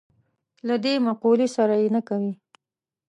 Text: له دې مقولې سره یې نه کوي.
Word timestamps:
له 0.67 0.75
دې 0.83 0.93
مقولې 1.07 1.47
سره 1.55 1.73
یې 1.81 1.87
نه 1.95 2.01
کوي. 2.07 2.33